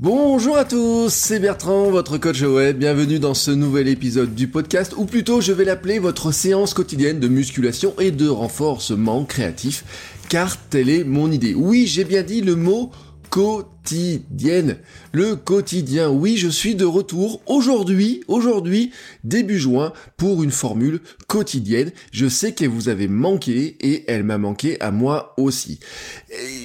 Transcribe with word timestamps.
Bonjour 0.00 0.56
à 0.56 0.64
tous, 0.64 1.08
c'est 1.14 1.38
Bertrand, 1.38 1.88
votre 1.88 2.18
coach 2.18 2.42
web. 2.42 2.78
Bienvenue 2.78 3.20
dans 3.20 3.32
ce 3.32 3.52
nouvel 3.52 3.86
épisode 3.86 4.34
du 4.34 4.48
podcast, 4.48 4.92
ou 4.96 5.04
plutôt 5.04 5.40
je 5.40 5.52
vais 5.52 5.64
l'appeler 5.64 6.00
votre 6.00 6.32
séance 6.32 6.74
quotidienne 6.74 7.20
de 7.20 7.28
musculation 7.28 7.94
et 8.00 8.10
de 8.10 8.28
renforcement 8.28 9.24
créatif, 9.24 9.84
car 10.28 10.56
telle 10.68 10.90
est 10.90 11.04
mon 11.04 11.30
idée. 11.30 11.54
Oui, 11.54 11.86
j'ai 11.86 12.02
bien 12.02 12.24
dit 12.24 12.40
le 12.40 12.56
mot 12.56 12.90
quotidienne. 13.34 14.76
Le 15.10 15.34
quotidien, 15.34 16.08
oui, 16.08 16.36
je 16.36 16.46
suis 16.46 16.76
de 16.76 16.84
retour 16.84 17.42
aujourd'hui, 17.46 18.22
aujourd'hui, 18.28 18.92
début 19.24 19.58
juin, 19.58 19.92
pour 20.16 20.44
une 20.44 20.52
formule 20.52 21.00
quotidienne. 21.26 21.90
Je 22.12 22.28
sais 22.28 22.52
qu'elle 22.52 22.68
vous 22.68 22.88
avait 22.88 23.08
manqué 23.08 23.76
et 23.80 24.04
elle 24.06 24.22
m'a 24.22 24.38
manqué 24.38 24.80
à 24.80 24.92
moi 24.92 25.34
aussi. 25.36 25.80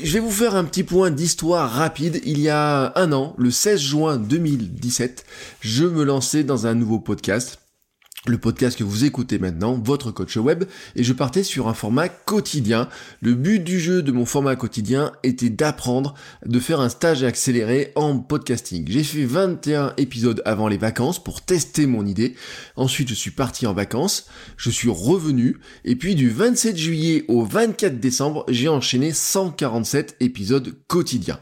je 0.04 0.14
vais 0.14 0.20
vous 0.20 0.30
faire 0.30 0.54
un 0.54 0.64
petit 0.64 0.84
point 0.84 1.10
d'histoire 1.10 1.72
rapide. 1.72 2.22
Il 2.24 2.40
y 2.40 2.50
a 2.50 2.94
un 2.96 3.14
an, 3.14 3.34
le 3.40 3.50
16 3.50 3.80
juin 3.80 4.18
2017, 4.18 5.26
je 5.62 5.86
me 5.86 6.04
lançais 6.04 6.44
dans 6.44 6.68
un 6.68 6.76
nouveau 6.76 7.00
podcast 7.00 7.59
le 8.28 8.38
podcast 8.38 8.78
que 8.78 8.84
vous 8.84 9.06
écoutez 9.06 9.40
maintenant, 9.40 9.80
votre 9.82 10.12
coach 10.12 10.36
web, 10.36 10.66
et 10.98 11.06
je 11.06 11.14
partais 11.14 11.44
sur 11.44 11.70
un 11.70 11.74
format 11.74 12.10
quotidien. 12.10 12.90
Le 13.22 13.34
but 13.34 13.64
du 13.64 13.80
jeu 13.80 14.02
de 14.02 14.12
mon 14.12 14.26
format 14.26 14.58
quotidien 14.58 15.14
était 15.24 15.50
d'apprendre, 15.50 16.16
de 16.46 16.60
faire 16.60 16.82
un 16.82 16.90
stage 16.90 17.24
accéléré 17.24 17.94
en 17.96 18.20
podcasting. 18.20 18.86
J'ai 18.90 19.04
fait 19.04 19.24
21 19.24 19.94
épisodes 19.96 20.42
avant 20.44 20.68
les 20.68 20.78
vacances 20.78 21.24
pour 21.24 21.42
tester 21.42 21.86
mon 21.86 22.06
idée. 22.06 22.36
Ensuite, 22.76 23.08
je 23.08 23.14
suis 23.14 23.32
parti 23.32 23.66
en 23.66 23.74
vacances, 23.74 24.28
je 24.58 24.70
suis 24.70 24.90
revenu, 24.90 25.58
et 25.86 25.96
puis 25.96 26.16
du 26.16 26.30
27 26.30 26.76
juillet 26.76 27.24
au 27.30 27.46
24 27.46 28.02
décembre, 28.02 28.46
j'ai 28.50 28.68
enchaîné 28.68 29.14
147 29.14 30.18
épisodes 30.20 30.76
quotidiens. 30.88 31.40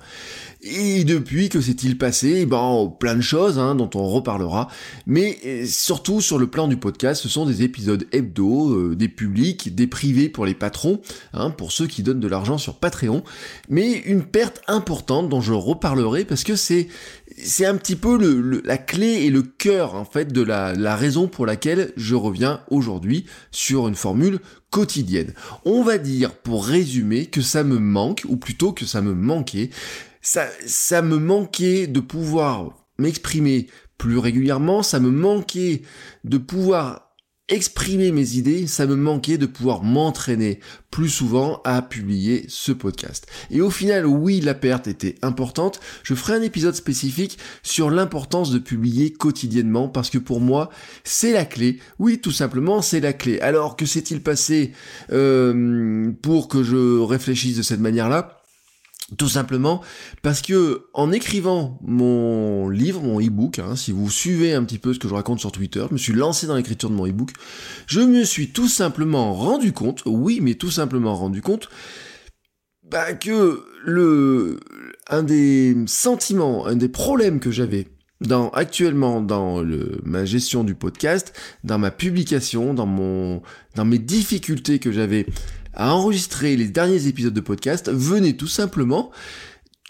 Et 0.61 1.03
depuis, 1.03 1.49
que 1.49 1.61
s'est-il 1.61 1.97
passé? 1.97 2.45
Ben, 2.45 2.91
plein 2.99 3.15
de 3.15 3.21
choses 3.21 3.59
hein, 3.59 3.75
dont 3.75 3.89
on 3.93 4.07
reparlera. 4.07 4.67
Mais 5.05 5.37
euh, 5.45 5.65
surtout 5.65 6.19
sur 6.19 6.39
le 6.39 6.47
plan 6.47 6.66
du 6.67 6.77
podcast, 6.77 7.21
ce 7.21 7.29
sont 7.29 7.45
des 7.45 7.63
épisodes 7.63 8.05
hebdo, 8.11 8.71
euh, 8.71 8.95
des 8.95 9.07
publics, 9.09 9.73
des 9.73 9.87
privés 9.87 10.29
pour 10.29 10.45
les 10.45 10.53
patrons, 10.53 11.01
hein, 11.33 11.49
pour 11.49 11.71
ceux 11.71 11.87
qui 11.87 12.03
donnent 12.03 12.19
de 12.19 12.27
l'argent 12.27 12.57
sur 12.57 12.75
Patreon. 12.75 13.23
Mais 13.69 13.93
une 13.93 14.23
perte 14.23 14.61
importante 14.67 15.29
dont 15.29 15.41
je 15.41 15.53
reparlerai 15.53 16.25
parce 16.25 16.43
que 16.43 16.55
c'est 16.55 16.87
c'est 17.37 17.65
un 17.65 17.75
petit 17.75 17.95
peu 17.95 18.17
la 18.63 18.77
clé 18.77 19.25
et 19.25 19.29
le 19.29 19.43
cœur 19.43 19.95
en 19.95 20.05
fait 20.05 20.33
de 20.33 20.41
la, 20.41 20.95
raison 20.95 21.27
pour 21.27 21.45
laquelle 21.45 21.93
je 21.95 22.15
reviens 22.15 22.61
aujourd'hui 22.71 23.25
sur 23.51 23.87
une 23.87 23.95
formule 23.95 24.39
quotidienne. 24.71 25.33
On 25.63 25.83
va 25.83 25.97
dire 25.99 26.33
pour 26.33 26.65
résumer 26.65 27.27
que 27.27 27.41
ça 27.41 27.63
me 27.63 27.77
manque, 27.77 28.23
ou 28.27 28.37
plutôt 28.37 28.71
que 28.73 28.85
ça 28.85 29.01
me 29.01 29.13
manquait, 29.13 29.69
ça 30.21 31.01
me 31.01 31.17
manquait 31.17 31.87
de 31.87 31.99
pouvoir 31.99 32.71
m'exprimer 32.97 33.67
plus 33.97 34.17
régulièrement, 34.17 34.83
ça 34.83 34.99
me 34.99 35.09
manquait 35.09 35.81
de 36.23 36.37
pouvoir 36.37 37.07
exprimer 37.49 38.11
mes 38.11 38.35
idées, 38.35 38.67
ça 38.67 38.85
me 38.85 38.95
manquait 38.95 39.37
de 39.37 39.45
pouvoir 39.45 39.83
m'entraîner 39.83 40.59
plus 40.91 41.09
souvent 41.09 41.61
à 41.63 41.81
publier 41.81 42.45
ce 42.49 42.73
podcast. 42.73 43.25
Et 43.51 43.61
au 43.61 43.69
final, 43.69 44.05
oui, 44.05 44.41
la 44.41 44.53
perte 44.53 44.87
était 44.87 45.15
importante. 45.21 45.79
Je 46.03 46.13
ferai 46.13 46.33
un 46.33 46.41
épisode 46.41 46.75
spécifique 46.75 47.37
sur 47.63 47.89
l'importance 47.89 48.51
de 48.51 48.59
publier 48.59 49.13
quotidiennement 49.13 49.87
parce 49.87 50.09
que 50.09 50.17
pour 50.17 50.41
moi, 50.41 50.69
c'est 51.05 51.31
la 51.31 51.45
clé. 51.45 51.79
Oui, 51.99 52.19
tout 52.19 52.31
simplement, 52.31 52.81
c'est 52.81 52.99
la 52.99 53.13
clé. 53.13 53.39
Alors, 53.39 53.77
que 53.77 53.85
s'est-il 53.85 54.21
passé 54.21 54.73
euh, 55.11 56.11
pour 56.21 56.49
que 56.49 56.63
je 56.63 56.99
réfléchisse 56.99 57.55
de 57.55 57.61
cette 57.61 57.79
manière-là? 57.79 58.36
Tout 59.15 59.29
simplement 59.29 59.81
parce 60.21 60.41
que 60.41 60.87
en 60.93 61.11
écrivant 61.13 61.79
mon 61.81 62.67
livre, 62.67 63.01
mon 63.01 63.21
e-book, 63.21 63.59
hein, 63.59 63.77
si 63.77 63.93
vous 63.93 64.09
suivez 64.09 64.53
un 64.53 64.63
petit 64.65 64.79
peu 64.79 64.93
ce 64.93 64.99
que 64.99 65.07
je 65.07 65.13
raconte 65.13 65.39
sur 65.39 65.51
Twitter, 65.51 65.85
je 65.87 65.93
me 65.93 65.97
suis 65.97 66.13
lancé 66.13 66.45
dans 66.45 66.55
l'écriture 66.55 66.89
de 66.89 66.95
mon 66.95 67.07
e-book, 67.07 67.31
je 67.85 68.01
me 68.01 68.25
suis 68.25 68.49
tout 68.49 68.67
simplement 68.67 69.33
rendu 69.33 69.71
compte, 69.71 70.03
oui, 70.05 70.39
mais 70.41 70.55
tout 70.55 70.71
simplement 70.71 71.15
rendu 71.15 71.41
compte, 71.41 71.69
bah, 72.83 73.13
que 73.13 73.63
le 73.85 74.59
un 75.09 75.23
des 75.23 75.75
sentiments, 75.87 76.67
un 76.67 76.75
des 76.75 76.89
problèmes 76.89 77.39
que 77.39 77.51
j'avais 77.51 77.87
actuellement 78.53 79.21
dans 79.21 79.63
ma 80.03 80.25
gestion 80.25 80.63
du 80.63 80.75
podcast, 80.75 81.33
dans 81.63 81.77
ma 81.77 81.91
publication, 81.91 82.73
dans 82.73 82.85
mon 82.85 83.41
dans 83.75 83.85
mes 83.85 83.99
difficultés 83.99 84.79
que 84.79 84.91
j'avais 84.91 85.27
à 85.77 85.93
enregistrer 85.93 86.57
les 86.57 86.67
derniers 86.67 87.07
épisodes 87.07 87.33
de 87.33 87.39
podcast 87.39 87.89
venait 87.89 88.33
tout 88.33 88.47
simplement 88.47 89.11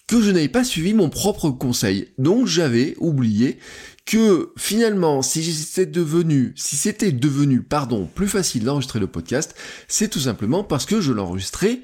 que 0.05 0.21
je 0.21 0.31
n'avais 0.31 0.49
pas 0.49 0.63
suivi 0.63 0.93
mon 0.93 1.09
propre 1.09 1.49
conseil. 1.49 2.09
Donc 2.17 2.45
j'avais 2.45 2.95
oublié 2.99 3.57
que 4.05 4.53
finalement, 4.57 5.21
si 5.21 5.43
c'était 5.43 5.85
devenu, 5.85 6.53
si 6.55 6.77
c'était 6.77 7.11
devenu, 7.11 7.61
pardon, 7.61 8.07
plus 8.13 8.27
facile 8.27 8.63
d'enregistrer 8.63 8.99
le 8.99 9.07
podcast, 9.07 9.55
c'est 9.87 10.09
tout 10.09 10.19
simplement 10.19 10.63
parce 10.63 10.85
que 10.85 11.01
je 11.01 11.11
l'enregistrais 11.11 11.81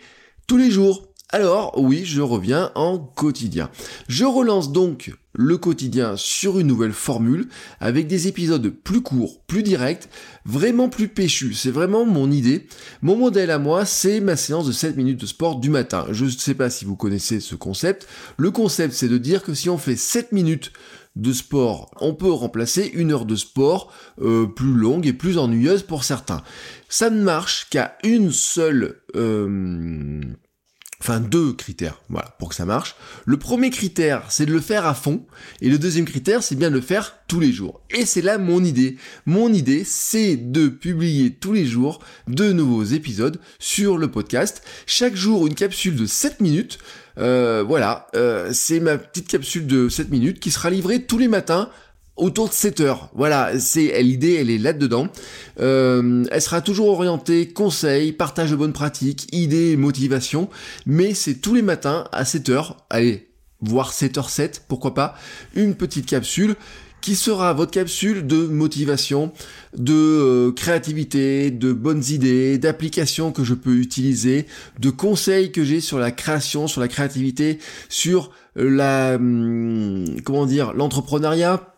tous 0.48 0.58
les 0.58 0.72
jours. 0.72 1.13
Alors 1.34 1.74
oui, 1.82 2.06
je 2.06 2.22
reviens 2.22 2.72
en 2.76 3.00
quotidien. 3.00 3.72
Je 4.08 4.24
relance 4.24 4.72
donc 4.72 5.12
le 5.34 5.58
quotidien 5.58 6.16
sur 6.16 6.60
une 6.60 6.68
nouvelle 6.68 6.94
formule 6.94 7.48
avec 7.80 8.06
des 8.06 8.28
épisodes 8.28 8.70
plus 8.70 9.02
courts, 9.02 9.42
plus 9.48 9.64
directs, 9.64 10.08
vraiment 10.46 10.90
plus 10.90 11.08
péchus. 11.08 11.56
C'est 11.56 11.72
vraiment 11.72 12.06
mon 12.06 12.30
idée. 12.30 12.68
Mon 13.02 13.18
modèle 13.18 13.50
à 13.50 13.58
moi, 13.58 13.84
c'est 13.84 14.20
ma 14.20 14.36
séance 14.36 14.68
de 14.68 14.72
7 14.72 14.96
minutes 14.96 15.22
de 15.22 15.26
sport 15.26 15.56
du 15.60 15.72
matin. 15.72 16.06
Je 16.12 16.26
ne 16.26 16.30
sais 16.30 16.54
pas 16.54 16.70
si 16.70 16.86
vous 16.86 16.96
connaissez 16.96 17.40
ce 17.40 17.56
concept. 17.56 18.08
Le 18.38 18.52
concept, 18.52 18.94
c'est 18.94 19.10
de 19.10 19.18
dire 19.18 19.42
que 19.42 19.56
si 19.56 19.72
on 19.72 19.80
fait 19.80 19.96
7 19.96 20.34
minutes 20.34 20.72
de 21.16 21.34
sport, 21.34 21.90
on 22.00 22.14
peut 22.14 22.32
remplacer 22.32 22.92
une 22.94 23.12
heure 23.12 23.26
de 23.26 23.36
sport 23.36 23.92
euh, 24.22 24.46
plus 24.46 24.76
longue 24.76 25.08
et 25.08 25.14
plus 25.14 25.40
ennuyeuse 25.40 25.82
pour 25.82 26.04
certains. 26.04 26.44
Ça 26.90 27.10
ne 27.10 27.24
marche 27.24 27.70
qu'à 27.72 27.98
une 28.04 28.32
seule... 28.32 29.02
Euh, 29.16 30.22
enfin 31.04 31.20
deux 31.20 31.52
critères, 31.52 32.00
voilà, 32.08 32.30
pour 32.40 32.50
que 32.50 32.56
ça 32.56 32.64
marche. 32.64 32.96
Le 33.26 33.36
premier 33.36 33.70
critère, 33.72 34.24
c'est 34.30 34.46
de 34.46 34.54
le 34.54 34.62
faire 34.62 34.88
à 34.88 34.94
fond, 34.94 35.26
et 35.60 35.70
le 35.70 35.78
deuxième 35.78 36.06
critère, 36.06 36.42
c'est 36.42 36.56
bien 36.56 36.70
de 36.70 36.76
le 36.76 36.82
faire 36.82 37.18
tous 37.28 37.42
les 37.42 37.52
jours. 37.52 37.82
Et 37.90 38.06
c'est 38.06 38.22
là 38.22 38.38
mon 38.38 38.64
idée. 38.64 38.96
Mon 39.26 39.52
idée, 39.52 39.84
c'est 39.84 40.38
de 40.38 40.70
publier 40.70 41.32
tous 41.32 41.52
les 41.52 41.66
jours 41.66 42.00
de 42.30 42.54
nouveaux 42.54 42.86
épisodes 42.86 43.38
sur 43.60 43.98
le 43.98 44.10
podcast. 44.10 44.64
Chaque 44.86 45.16
jour, 45.16 45.46
une 45.46 45.56
capsule 45.56 45.98
de 45.98 46.06
7 46.06 46.40
minutes. 46.40 46.80
Euh, 47.18 47.66
voilà, 47.68 48.08
euh, 48.16 48.52
c'est 48.54 48.80
ma 48.80 48.98
petite 48.98 49.28
capsule 49.28 49.68
de 49.68 49.90
7 49.90 50.10
minutes 50.10 50.40
qui 50.40 50.52
sera 50.52 50.70
livrée 50.70 51.04
tous 51.04 51.18
les 51.18 51.28
matins 51.28 51.70
autour 52.16 52.50
de 52.50 52.54
7 52.54 52.80
heures. 52.82 53.10
Voilà, 53.16 53.60
c'est 53.60 54.02
l'idée, 54.04 54.36
elle 54.36 54.50
est 54.50 54.58
là-dedans. 54.58 55.08
Euh, 55.60 56.26
elle 56.32 56.42
sera 56.42 56.62
toujours 56.62 56.90
orientée 56.90 57.50
conseils, 57.50 58.12
partage 58.12 58.52
de 58.52 58.56
bonnes 58.56 58.74
pratiques, 58.74 59.28
idées, 59.32 59.76
motivation, 59.76 60.50
mais 60.86 61.14
c'est 61.14 61.36
tous 61.36 61.56
les 61.56 61.62
matins 61.62 62.06
à 62.12 62.26
7 62.26 62.50
heures. 62.50 62.78
Allez, 62.90 63.30
voire 63.62 63.92
7h07, 63.92 64.62
pourquoi 64.68 64.94
pas, 64.94 65.16
une 65.56 65.76
petite 65.76 66.06
capsule 66.06 66.56
qui 67.02 67.16
sera 67.16 67.52
votre 67.52 67.72
capsule 67.72 68.26
de 68.26 68.48
motivation, 68.48 69.34
de 69.76 69.94
euh, 69.94 70.52
créativité, 70.54 71.52
de 71.52 71.74
bonnes 71.74 72.04
idées, 72.10 72.58
d'applications 72.58 73.34
que 73.34 73.44
je 73.44 73.54
peux 73.54 73.76
utiliser, 73.76 74.48
de 74.80 74.90
conseils 74.90 75.52
que 75.52 75.66
j'ai 75.66 75.82
sur 75.82 76.00
la 76.00 76.12
création, 76.12 76.68
sur 76.68 76.80
la 76.80 76.88
créativité, 76.88 77.60
sur 77.90 78.32
la 78.56 79.16
hum, 79.16 80.06
comment 80.24 80.46
dire, 80.46 80.72
l'entrepreneuriat 80.72 81.73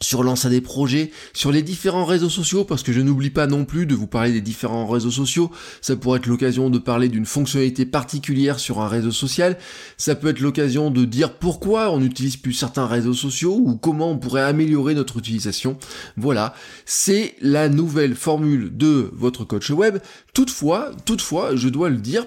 sur 0.00 0.22
lancer 0.22 0.48
des 0.48 0.60
projets, 0.60 1.10
sur 1.32 1.50
les 1.50 1.62
différents 1.62 2.04
réseaux 2.04 2.28
sociaux, 2.28 2.64
parce 2.64 2.84
que 2.84 2.92
je 2.92 3.00
n'oublie 3.00 3.30
pas 3.30 3.48
non 3.48 3.64
plus 3.64 3.84
de 3.84 3.96
vous 3.96 4.06
parler 4.06 4.32
des 4.32 4.40
différents 4.40 4.86
réseaux 4.86 5.10
sociaux. 5.10 5.50
Ça 5.80 5.96
pourrait 5.96 6.18
être 6.18 6.26
l'occasion 6.26 6.70
de 6.70 6.78
parler 6.78 7.08
d'une 7.08 7.26
fonctionnalité 7.26 7.84
particulière 7.84 8.60
sur 8.60 8.80
un 8.80 8.86
réseau 8.86 9.10
social. 9.10 9.58
Ça 9.96 10.14
peut 10.14 10.28
être 10.28 10.40
l'occasion 10.40 10.90
de 10.90 11.04
dire 11.04 11.34
pourquoi 11.34 11.90
on 11.90 11.98
n'utilise 11.98 12.36
plus 12.36 12.52
certains 12.52 12.86
réseaux 12.86 13.14
sociaux 13.14 13.60
ou 13.60 13.76
comment 13.76 14.12
on 14.12 14.18
pourrait 14.18 14.42
améliorer 14.42 14.94
notre 14.94 15.18
utilisation. 15.18 15.78
Voilà, 16.16 16.54
c'est 16.84 17.34
la 17.40 17.68
nouvelle 17.68 18.14
formule 18.14 18.76
de 18.76 19.10
votre 19.14 19.44
coach 19.44 19.70
web. 19.70 19.98
Toutefois, 20.32 20.92
toutefois, 21.06 21.56
je 21.56 21.68
dois 21.68 21.90
le 21.90 21.96
dire, 21.96 22.24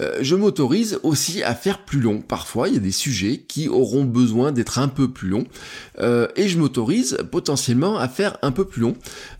euh, 0.00 0.18
je 0.20 0.34
m'autorise 0.34 0.98
aussi 1.02 1.42
à 1.42 1.54
faire 1.54 1.84
plus 1.84 2.00
long. 2.00 2.20
Parfois, 2.20 2.68
il 2.68 2.74
y 2.74 2.76
a 2.76 2.80
des 2.80 2.92
sujets 2.92 3.44
qui 3.46 3.68
auront 3.68 4.04
besoin 4.04 4.52
d'être 4.52 4.78
un 4.78 4.88
peu 4.88 5.10
plus 5.10 5.28
longs, 5.28 5.46
euh, 5.98 6.28
et 6.36 6.48
je 6.48 6.58
m'autorise 6.58 7.18
potentiellement 7.30 7.98
à 7.98 8.08
faire 8.08 8.38
un 8.42 8.52
peu 8.52 8.64
plus 8.64 8.82
long. 8.82 8.94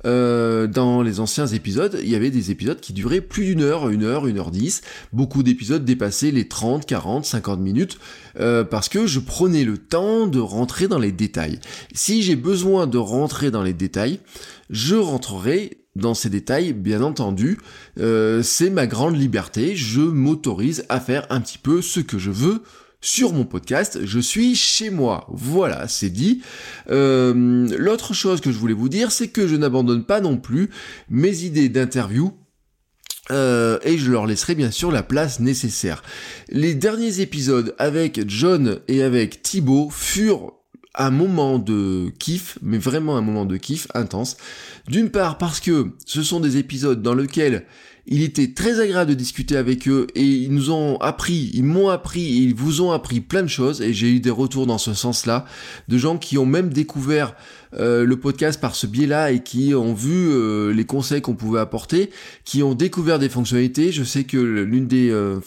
Euh, 0.04 0.66
dans 0.66 1.02
les 1.02 1.20
anciens 1.20 1.46
épisodes, 1.46 1.98
il 2.02 2.08
y 2.08 2.14
avait 2.14 2.30
des 2.30 2.50
épisodes 2.50 2.80
qui 2.80 2.92
duraient 2.92 3.20
plus 3.20 3.44
d'une 3.44 3.62
heure, 3.62 3.88
une 3.88 4.04
heure, 4.04 4.26
une 4.26 4.38
heure 4.38 4.50
dix. 4.50 4.82
Beaucoup 5.12 5.42
d'épisodes 5.42 5.84
dépassaient 5.84 6.30
les 6.30 6.48
30, 6.48 6.86
40, 6.86 7.24
50 7.24 7.60
minutes, 7.60 7.98
parce 8.34 8.88
que 8.88 9.06
je 9.06 9.20
prenais 9.20 9.64
le 9.64 9.78
temps 9.78 10.26
de 10.26 10.38
rentrer 10.38 10.88
dans 10.88 10.98
les 10.98 11.12
détails. 11.12 11.60
Si 11.92 12.22
j'ai 12.22 12.36
besoin 12.36 12.86
de 12.86 12.98
rentrer 12.98 13.50
dans 13.50 13.62
les 13.62 13.74
détails, 13.74 14.20
je 14.70 14.96
rentrerai 14.96 15.81
dans 15.94 16.14
ces 16.14 16.30
détails, 16.30 16.72
bien 16.72 17.02
entendu, 17.02 17.58
euh, 17.98 18.42
c'est 18.42 18.70
ma 18.70 18.86
grande 18.86 19.16
liberté, 19.16 19.76
je 19.76 20.00
m'autorise 20.00 20.84
à 20.88 21.00
faire 21.00 21.26
un 21.30 21.40
petit 21.40 21.58
peu 21.58 21.82
ce 21.82 22.00
que 22.00 22.18
je 22.18 22.30
veux 22.30 22.62
sur 23.02 23.32
mon 23.32 23.44
podcast, 23.44 23.98
je 24.04 24.20
suis 24.20 24.54
chez 24.54 24.88
moi. 24.88 25.26
Voilà, 25.28 25.88
c'est 25.88 26.08
dit. 26.08 26.40
Euh, 26.88 27.66
l'autre 27.76 28.14
chose 28.14 28.40
que 28.40 28.52
je 28.52 28.58
voulais 28.58 28.74
vous 28.74 28.88
dire, 28.88 29.10
c'est 29.10 29.28
que 29.28 29.48
je 29.48 29.56
n'abandonne 29.56 30.04
pas 30.04 30.20
non 30.20 30.38
plus 30.38 30.70
mes 31.10 31.42
idées 31.42 31.68
d'interview 31.68 32.32
euh, 33.30 33.78
et 33.82 33.98
je 33.98 34.10
leur 34.10 34.26
laisserai 34.26 34.54
bien 34.54 34.70
sûr 34.70 34.92
la 34.92 35.02
place 35.02 35.40
nécessaire. 35.40 36.02
Les 36.48 36.74
derniers 36.74 37.20
épisodes 37.20 37.74
avec 37.78 38.28
John 38.28 38.80
et 38.88 39.02
avec 39.02 39.42
Thibaut 39.42 39.90
furent 39.90 40.61
un 40.94 41.10
moment 41.10 41.58
de 41.58 42.10
kiff, 42.18 42.58
mais 42.62 42.78
vraiment 42.78 43.16
un 43.16 43.22
moment 43.22 43.44
de 43.44 43.56
kiff 43.56 43.88
intense. 43.94 44.36
D'une 44.88 45.10
part 45.10 45.38
parce 45.38 45.60
que 45.60 45.92
ce 46.04 46.22
sont 46.22 46.40
des 46.40 46.58
épisodes 46.58 47.02
dans 47.02 47.14
lesquels 47.14 47.66
il 48.06 48.22
était 48.22 48.52
très 48.52 48.80
agréable 48.80 49.10
de 49.10 49.14
discuter 49.14 49.56
avec 49.56 49.88
eux 49.88 50.06
et 50.14 50.24
ils 50.24 50.52
nous 50.52 50.70
ont 50.70 50.96
appris, 50.98 51.50
ils 51.54 51.64
m'ont 51.64 51.88
appris 51.88 52.24
et 52.24 52.40
ils 52.42 52.54
vous 52.54 52.80
ont 52.80 52.90
appris 52.90 53.20
plein 53.20 53.42
de 53.42 53.48
choses 53.48 53.80
et 53.80 53.92
j'ai 53.92 54.10
eu 54.10 54.20
des 54.20 54.30
retours 54.30 54.66
dans 54.66 54.78
ce 54.78 54.92
sens-là 54.92 55.44
de 55.88 55.98
gens 55.98 56.18
qui 56.18 56.36
ont 56.36 56.46
même 56.46 56.72
découvert 56.72 57.34
euh, 57.74 58.04
le 58.04 58.16
podcast 58.16 58.60
par 58.60 58.74
ce 58.74 58.86
biais-là 58.86 59.32
et 59.32 59.42
qui 59.42 59.74
ont 59.74 59.94
vu 59.94 60.28
euh, 60.30 60.74
les 60.74 60.84
conseils 60.84 61.22
qu'on 61.22 61.34
pouvait 61.34 61.60
apporter, 61.60 62.10
qui 62.44 62.62
ont 62.62 62.74
découvert 62.74 63.18
des 63.18 63.30
fonctionnalités. 63.30 63.92
Je 63.92 64.04
sais 64.04 64.24
que 64.24 64.36
l'une 64.36 64.86
des 64.86 65.08
euh, 65.10 65.40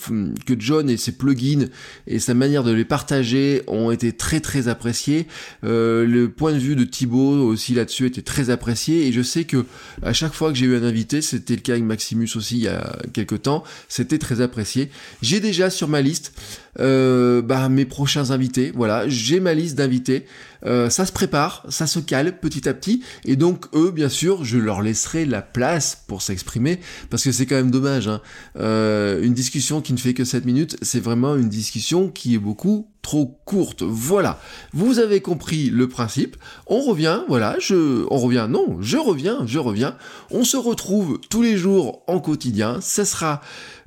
que 0.48 0.56
John 0.58 0.90
et 0.90 0.98
ses 0.98 1.12
plugins 1.12 1.68
et 2.08 2.18
sa 2.18 2.34
manière 2.34 2.64
de 2.64 2.72
les 2.72 2.86
partager 2.86 3.62
ont 3.68 3.92
été 3.92 4.12
très 4.12 4.40
très 4.40 4.68
appréciés. 4.68 5.28
le 5.62 6.28
point 6.28 6.54
de 6.54 6.58
vue 6.58 6.76
de 6.76 6.84
Thibaut 6.84 7.46
aussi 7.46 7.74
là-dessus 7.74 8.08
était 8.08 8.22
très 8.22 8.50
apprécié 8.50 9.08
et 9.08 9.12
je 9.12 9.22
sais 9.22 9.44
que 9.44 9.66
à 10.02 10.14
chaque 10.14 10.34
fois 10.34 10.52
que 10.52 10.58
j'ai 10.58 10.66
eu 10.66 10.76
un 10.76 10.84
invité, 10.84 11.22
c'était 11.22 11.56
le 11.56 11.62
cas 11.62 11.74
avec 11.74 11.84
Maximus 11.84 12.30
aussi 12.36 12.45
il 12.52 12.60
y 12.60 12.68
a 12.68 12.98
quelques 13.14 13.44
temps, 13.44 13.64
c'était 13.88 14.18
très 14.18 14.42
apprécié. 14.42 14.90
J'ai 15.22 15.40
déjà 15.40 15.70
sur 15.70 15.88
ma 15.88 16.02
liste 16.02 16.34
euh, 16.80 17.42
bah, 17.42 17.70
mes 17.70 17.86
prochains 17.86 18.32
invités. 18.32 18.72
Voilà, 18.76 19.08
j'ai 19.08 19.40
ma 19.40 19.54
liste 19.54 19.76
d'invités. 19.78 20.26
Euh, 20.66 20.90
ça 20.90 21.06
se 21.06 21.12
prépare, 21.12 21.66
ça 21.70 21.86
se 21.86 22.00
cale 22.00 22.40
petit 22.40 22.68
à 22.68 22.74
petit, 22.74 23.04
et 23.24 23.36
donc 23.36 23.66
eux, 23.76 23.92
bien 23.92 24.10
sûr, 24.10 24.44
je 24.44 24.58
leur 24.58 24.82
laisserai 24.82 25.26
la 25.26 25.44
place 25.44 26.04
pour 26.08 26.24
s'exprimer, 26.24 26.80
parce 27.12 27.24
que 27.24 27.32
c'est 27.32 27.46
quand 27.46 27.56
même 27.56 27.72
dommage. 27.72 28.08
Hein. 28.08 28.22
Euh, 28.58 29.22
une 29.22 29.34
discussion 29.34 29.82
qui 29.82 29.94
ne 29.94 30.00
fait 30.00 30.16
que 30.16 30.24
7 30.24 30.44
minutes, 30.46 30.78
c'est 30.82 31.00
vraiment 31.00 31.36
une 31.36 31.50
discussion 31.50 32.10
qui 32.10 32.34
est 32.34 32.40
beaucoup 32.40 32.88
trop 33.06 33.40
courte. 33.46 33.84
Voilà, 33.84 34.40
vous 34.74 34.98
avez 34.98 35.22
compris 35.22 35.70
le 35.70 35.88
principe. 35.88 36.38
On 36.66 36.82
revient, 36.82 37.22
voilà, 37.28 37.56
je, 37.60 38.04
on 38.10 38.18
revient, 38.18 38.48
non, 38.50 38.78
je 38.82 38.98
reviens, 38.98 39.46
je 39.46 39.60
reviens. 39.60 39.96
On 40.32 40.44
se 40.44 40.58
retrouve 40.58 41.20
tous 41.30 41.44
les 41.44 41.56
jours 41.56 42.02
en 42.08 42.20
quotidien. 42.20 42.80
Ça 42.82 43.06
sera 43.06 43.42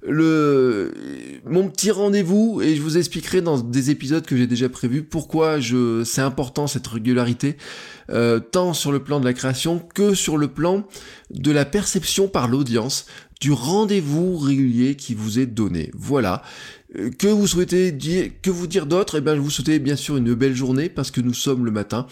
le 0.08 0.92
mon 1.44 1.68
petit 1.68 1.90
rendez-vous 1.90 2.60
et 2.62 2.74
je 2.76 2.82
vous 2.82 2.96
expliquerai 2.98 3.40
dans 3.40 3.58
des 3.58 3.90
épisodes 3.90 4.24
que 4.24 4.36
j'ai 4.36 4.46
déjà 4.46 4.68
prévus 4.68 5.02
pourquoi 5.02 5.60
je 5.60 6.02
c'est 6.04 6.20
important 6.20 6.66
cette 6.66 6.86
régularité 6.86 7.56
euh, 8.10 8.40
tant 8.40 8.72
sur 8.72 8.90
le 8.90 9.00
plan 9.00 9.20
de 9.20 9.24
la 9.24 9.34
création 9.34 9.78
que 9.78 10.14
sur 10.14 10.38
le 10.38 10.48
plan 10.48 10.86
de 11.30 11.50
la 11.50 11.64
perception 11.64 12.28
par 12.28 12.48
l'audience 12.48 13.06
du 13.40 13.52
rendez-vous 13.52 14.36
régulier 14.38 14.96
qui 14.96 15.14
vous 15.14 15.38
est 15.38 15.46
donné. 15.46 15.90
Voilà. 15.94 16.42
Euh, 16.98 17.10
que 17.10 17.28
vous 17.28 17.46
souhaitez 17.46 17.92
dire, 17.92 18.30
que 18.42 18.50
vous 18.50 18.66
dire 18.66 18.86
d'autre? 18.86 19.18
Eh 19.18 19.20
bien, 19.20 19.34
je 19.34 19.40
vous 19.40 19.50
souhaite 19.50 19.82
bien 19.82 19.96
sûr 19.96 20.16
une 20.16 20.34
belle 20.34 20.54
journée 20.54 20.88
parce 20.88 21.10
que 21.10 21.20
nous 21.20 21.34
sommes 21.34 21.64
le 21.64 21.70
matin 21.70 22.06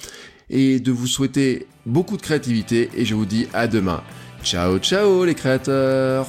et 0.51 0.79
de 0.79 0.93
vous 0.93 1.07
souhaiter 1.07 1.67
beaucoup 1.85 2.17
de 2.17 2.23
créativité 2.23 2.91
et 2.97 3.05
je 3.05 3.15
vous 3.15 3.27
dis 3.27 3.49
à 3.53 3.67
demain. 3.67 4.03
Ciao, 4.45 4.79
ciao 4.79 5.25
les 5.25 5.35
créateurs 5.35 6.29